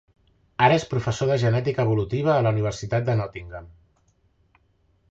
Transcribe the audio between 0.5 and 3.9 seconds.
Ara és professor de genètica evolutiva a la Universitat de Nottingham.